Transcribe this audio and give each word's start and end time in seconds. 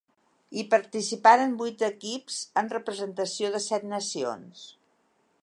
Hi 0.55 0.61
participaren 0.69 1.53
vuit 1.59 1.83
equips 1.89 2.39
en 2.63 2.73
representació 2.73 3.53
de 3.59 3.63
set 3.71 3.87
nacions. 3.93 4.65